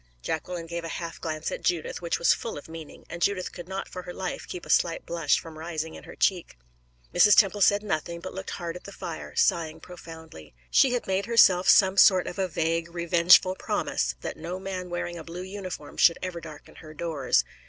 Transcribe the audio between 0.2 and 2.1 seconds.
Jacqueline gave a half glance at Judith